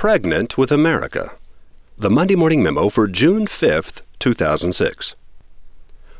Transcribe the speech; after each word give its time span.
Pregnant 0.00 0.56
with 0.56 0.72
America. 0.72 1.32
The 1.98 2.08
Monday 2.08 2.34
Morning 2.34 2.62
Memo 2.62 2.88
for 2.88 3.06
June 3.06 3.44
5th, 3.44 4.00
2006. 4.18 5.14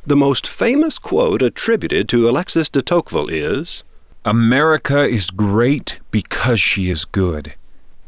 The 0.06 0.14
most 0.14 0.46
famous 0.46 0.98
quote 0.98 1.40
attributed 1.40 2.06
to 2.10 2.28
Alexis 2.28 2.68
de 2.68 2.82
Tocqueville 2.82 3.30
is 3.30 3.82
America 4.22 5.06
is 5.06 5.30
great 5.30 5.98
because 6.10 6.60
she 6.60 6.90
is 6.90 7.06
good. 7.06 7.54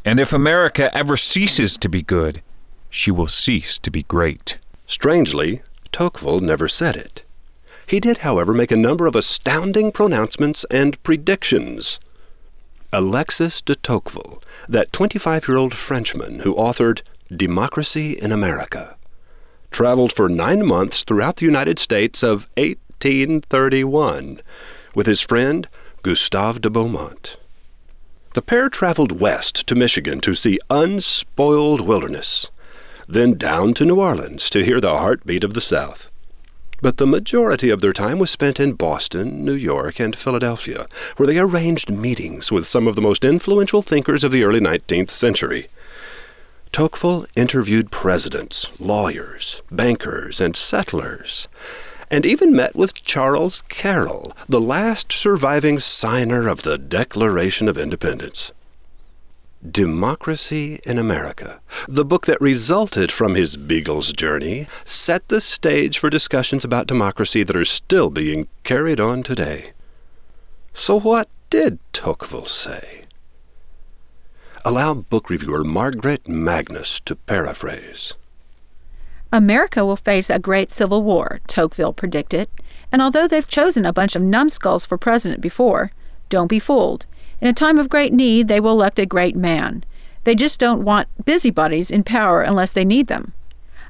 And 0.05 0.21
if 0.21 0.35
America 0.35 0.95
ever 0.95 1.17
ceases 1.17 1.79
to 1.79 1.89
be 1.89 2.03
good, 2.03 2.43
she 2.91 3.11
will 3.11 3.27
cease 3.27 3.79
to 3.79 3.91
be 3.91 4.03
great. 4.03 4.59
Strangely, 4.87 5.63
Tocqueville 5.91 6.41
never 6.41 6.69
said 6.69 6.97
it. 6.97 7.25
He 7.87 7.99
did, 7.99 8.19
however, 8.19 8.53
make 8.53 8.73
a 8.73 8.77
number 8.77 9.07
of 9.07 9.17
astounding 9.17 9.91
pronouncements 9.91 10.67
and 10.71 11.03
predictions. 11.03 11.99
Alexis 12.93 13.63
de 13.63 13.75
Tocqueville, 13.75 14.43
that 14.69 14.93
25 14.93 15.49
year 15.49 15.57
old 15.57 15.75
Frenchman 15.75 16.41
who 16.41 16.55
authored 16.55 17.01
Democracy 17.35 18.13
in 18.13 18.31
America, 18.31 18.97
traveled 19.71 20.13
for 20.13 20.29
nine 20.29 20.67
months 20.67 21.03
throughout 21.03 21.37
the 21.37 21.47
United 21.47 21.79
States 21.79 22.23
of 22.23 22.47
1831 22.59 24.43
with 24.95 25.07
his 25.07 25.23
friend 25.23 25.69
Gustave 26.03 26.61
de 26.61 26.69
Beaumont. 26.69 27.39
The 28.35 28.43
pair 28.43 28.69
traveled 28.69 29.21
west 29.21 29.67
to 29.67 29.75
Michigan 29.75 30.21
to 30.21 30.35
see 30.35 30.59
unspoiled 30.69 31.81
wilderness, 31.81 32.51
then 33.09 33.35
down 33.39 33.73
to 33.75 33.87
New 33.87 34.01
Orleans 34.01 34.51
to 34.51 34.65
hear 34.65 34.81
the 34.81 34.99
heartbeat 34.99 35.45
of 35.45 35.55
the 35.55 35.61
South. 35.63 36.12
But 36.83 36.97
the 36.97 37.07
majority 37.07 37.71
of 37.71 37.81
their 37.81 37.93
time 37.93 38.19
was 38.19 38.33
spent 38.33 38.59
in 38.59 38.73
Boston, 38.73 39.45
New 39.45 39.55
York, 39.55 40.01
and 40.01 40.17
Philadelphia, 40.17 40.87
where 41.17 41.29
they 41.29 41.39
arranged 41.39 41.91
meetings 41.91 42.51
with 42.51 42.67
some 42.67 42.89
of 42.89 42.97
the 42.97 43.01
most 43.01 43.25
influential 43.25 43.83
thinkers 43.83 44.25
of 44.25 44.33
the 44.33 44.43
early 44.43 44.59
19th 44.59 45.11
century. 45.11 45.69
Tocqueville 46.73 47.27
interviewed 47.37 47.93
presidents, 47.93 48.69
lawyers, 48.81 49.63
bankers, 49.71 50.41
and 50.41 50.57
settlers, 50.57 51.47
and 52.11 52.27
even 52.27 52.55
met 52.55 52.75
with 52.75 52.95
Charles 52.95 53.63
Carroll, 53.69 54.33
the 54.49 54.61
last 54.61 55.13
surviving 55.13 55.79
signer 55.79 56.49
of 56.49 56.63
the 56.63 56.79
Declaration 56.79 57.69
of 57.69 57.79
Independence. 57.79 58.51
Democracy 59.71 60.81
in 60.85 60.99
America, 60.99 61.61
the 61.87 62.05
book 62.05 62.27
that 62.27 62.41
resulted 62.41 63.13
from 63.13 63.37
his 63.37 63.57
Beagle's 63.57 64.13
journey, 64.13 64.67
set 64.85 65.29
the 65.29 65.41
stage 65.41 65.99
for 65.99 66.11
discussions 66.11 66.65
about 66.65 66.89
democracy 66.89 67.45
that 67.45 67.55
are 67.55 67.65
still 67.65 68.11
being 68.11 68.49
carried 68.65 68.99
on 68.99 69.23
today. 69.23 69.73
So, 70.75 70.99
what 70.99 71.29
did 71.49 71.79
Tocqueville 71.93 72.47
say? 72.47 73.05
Allow 74.65 74.95
book 74.95 75.31
reviewer 75.31 75.63
Margaret 75.63 76.29
Magnus 76.29 76.99
to 77.05 77.15
paraphrase. 77.15 78.15
America 79.33 79.87
will 79.87 79.97
face 79.97 80.29
a 80.29 80.41
great 80.41 80.73
civil 80.73 81.05
war, 81.05 81.41
Tocqueville 81.47 81.93
predicted, 81.93 82.49
and 82.91 83.01
although 83.01 83.29
they've 83.29 83.47
chosen 83.47 83.87
a 83.87 83.93
bunch 83.93 84.17
of 84.17 84.23
numbskulls 84.23 84.85
for 84.85 84.99
president 84.99 85.41
before, 85.41 85.93
don't 86.31 86.49
be 86.49 86.59
fooled. 86.59 87.07
In 87.43 87.49
a 87.49 87.53
time 87.53 87.77
of 87.77 87.89
great 87.89 88.13
need, 88.13 88.47
they 88.47 88.61
will 88.61 88.71
elect 88.71 89.01
a 89.01 89.05
great 89.05 89.35
man. 89.35 89.83
They 90.23 90.37
just 90.37 90.61
don't 90.61 90.85
want 90.85 91.09
busybodies 91.25 91.91
in 91.91 92.05
power 92.05 92.41
unless 92.41 92.73
they 92.73 92.85
need 92.85 93.09
them. 93.09 93.33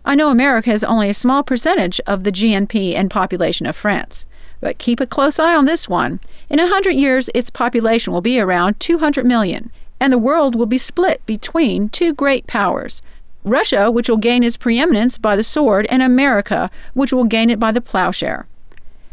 I 0.06 0.14
know 0.14 0.30
America 0.30 0.70
has 0.70 0.82
only 0.82 1.10
a 1.10 1.14
small 1.14 1.42
percentage 1.42 2.00
of 2.06 2.24
the 2.24 2.32
GNP 2.32 2.94
and 2.94 3.10
population 3.10 3.66
of 3.66 3.76
France, 3.76 4.24
but 4.60 4.78
keep 4.78 5.00
a 5.00 5.06
close 5.06 5.38
eye 5.38 5.54
on 5.54 5.66
this 5.66 5.86
one. 5.86 6.18
In 6.48 6.60
a 6.60 6.68
hundred 6.68 6.92
years, 6.92 7.28
its 7.34 7.50
population 7.50 8.10
will 8.10 8.22
be 8.22 8.40
around 8.40 8.80
200 8.80 9.26
million, 9.26 9.70
and 10.00 10.14
the 10.14 10.18
world 10.18 10.56
will 10.56 10.64
be 10.64 10.78
split 10.78 11.20
between 11.26 11.90
two 11.90 12.14
great 12.14 12.46
powers 12.46 13.02
Russia, 13.44 13.90
which 13.90 14.08
will 14.08 14.16
gain 14.16 14.42
its 14.42 14.56
preeminence 14.56 15.18
by 15.18 15.36
the 15.36 15.42
sword, 15.42 15.86
and 15.90 16.02
America, 16.02 16.70
which 16.94 17.12
will 17.12 17.24
gain 17.24 17.50
it 17.50 17.60
by 17.60 17.70
the 17.70 17.82
plowshare. 17.82 18.46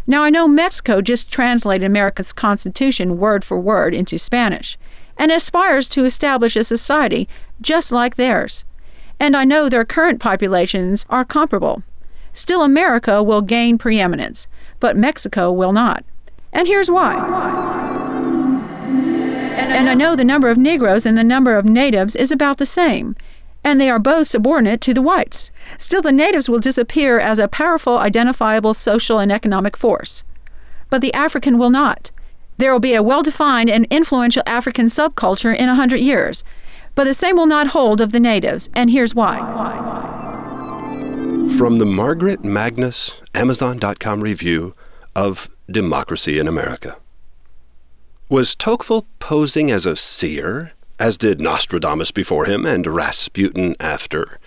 Now, 0.10 0.24
I 0.24 0.32
know 0.32 0.48
Mexico 0.48 1.02
just 1.02 1.32
translated 1.32 1.86
America's 1.86 2.34
Constitution 2.34 3.20
word 3.20 3.46
for 3.46 3.60
word 3.60 3.94
into 3.94 4.18
Spanish 4.18 4.76
and 5.16 5.32
aspires 5.32 5.88
to 5.90 6.04
establish 6.04 6.56
a 6.56 6.64
society 6.64 7.30
just 7.62 7.92
like 7.92 8.16
theirs. 8.16 8.66
And 9.20 9.38
I 9.38 9.44
know 9.44 9.70
their 9.70 9.86
current 9.86 10.20
populations 10.20 11.06
are 11.12 11.24
comparable. 11.24 11.84
Still, 12.34 12.64
America 12.64 13.22
will 13.22 13.44
gain 13.44 13.78
preeminence, 13.78 14.48
but 14.80 14.98
Mexico 14.98 15.52
will 15.52 15.74
not. 15.74 16.04
And 16.52 16.68
here's 16.68 16.90
why. 16.90 17.14
And 19.60 19.88
I 19.88 19.94
know 19.94 20.16
the 20.16 20.26
number 20.26 20.50
of 20.50 20.58
Negroes 20.58 21.06
and 21.06 21.16
the 21.16 21.24
number 21.24 21.56
of 21.56 21.66
natives 21.66 22.16
is 22.16 22.32
about 22.32 22.58
the 22.58 22.66
same, 22.66 23.16
and 23.64 23.80
they 23.80 23.90
are 23.90 24.00
both 24.00 24.28
subordinate 24.28 24.82
to 24.82 24.94
the 24.94 25.02
whites. 25.02 25.52
Still, 25.78 26.02
the 26.02 26.12
natives 26.12 26.50
will 26.50 26.60
disappear 26.60 27.20
as 27.20 27.40
a 27.40 27.48
powerful, 27.48 27.98
identifiable 27.98 28.74
social 28.74 29.20
and 29.20 29.32
economic 29.32 29.76
force. 29.76 30.24
But 30.90 31.02
the 31.02 31.14
African 31.14 31.58
will 31.58 31.70
not. 31.70 32.12
There 32.58 32.74
will 32.74 32.80
be 32.80 32.94
a 32.94 33.04
well 33.04 33.24
defined 33.24 33.70
and 33.70 33.88
influential 33.90 34.44
African 34.46 34.88
subculture 34.88 35.56
in 35.56 35.70
a 35.70 35.76
hundred 35.76 36.02
years, 36.02 36.44
but 36.94 37.06
the 37.06 37.14
same 37.14 37.38
will 37.38 37.46
not 37.46 37.68
hold 37.68 38.02
of 38.02 38.12
the 38.12 38.20
natives, 38.20 38.70
and 38.74 38.92
here's 38.92 39.16
why. 39.16 39.38
From 41.58 41.78
the 41.78 41.86
Margaret 41.86 42.44
Magnus 42.44 43.22
Amazon.com 43.34 44.22
review 44.22 44.76
of 45.16 45.50
Democracy 45.72 46.40
in 46.40 46.48
America. 46.48 46.98
Was 48.30 48.56
Tocqueville 48.56 49.08
posing 49.20 49.72
as 49.72 49.86
a 49.86 49.96
seer, 49.96 50.74
as 51.00 51.18
did 51.18 51.40
Nostradamus 51.40 52.12
before 52.12 52.46
him 52.46 52.66
and 52.66 52.86
Rasputin 52.86 53.76
after? 53.80 54.38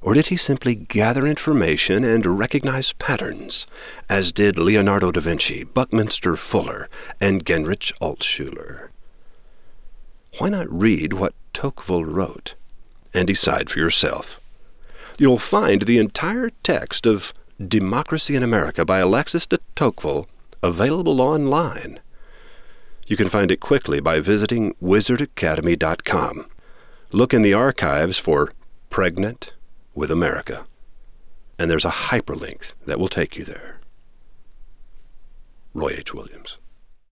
Or 0.00 0.12
did 0.12 0.26
he 0.26 0.36
simply 0.36 0.74
gather 0.74 1.26
information 1.26 2.04
and 2.04 2.38
recognize 2.38 2.92
patterns, 2.94 3.66
as 4.08 4.32
did 4.32 4.58
Leonardo 4.58 5.12
da 5.12 5.20
Vinci, 5.20 5.64
Buckminster 5.64 6.36
Fuller, 6.36 6.88
and 7.20 7.44
Genrich 7.44 7.92
Altshuller? 8.00 8.88
Why 10.38 10.48
not 10.48 10.70
read 10.70 11.12
what 11.14 11.34
Tocqueville 11.52 12.04
wrote 12.04 12.54
and 13.14 13.26
decide 13.26 13.70
for 13.70 13.78
yourself? 13.78 14.40
You'll 15.18 15.38
find 15.38 15.82
the 15.82 15.98
entire 15.98 16.50
text 16.62 17.06
of 17.06 17.32
Democracy 17.64 18.36
in 18.36 18.42
America 18.42 18.84
by 18.84 18.98
Alexis 18.98 19.46
de 19.46 19.58
Tocqueville 19.74 20.28
available 20.62 21.20
online 21.20 21.98
you 23.08 23.16
can 23.16 23.28
find 23.28 23.50
it 23.50 23.58
quickly 23.58 24.00
by 24.00 24.20
visiting 24.20 24.74
wizardacademy.com. 24.74 26.46
Look 27.10 27.32
in 27.32 27.42
the 27.42 27.54
archives 27.54 28.18
for 28.18 28.52
Pregnant 28.90 29.54
with 29.94 30.10
America, 30.10 30.66
and 31.58 31.70
there's 31.70 31.86
a 31.86 31.90
hyperlink 31.90 32.74
that 32.86 33.00
will 33.00 33.08
take 33.08 33.36
you 33.36 33.44
there. 33.44 33.80
Roy 35.72 35.94
H. 35.98 36.12
Williams. 36.12 36.58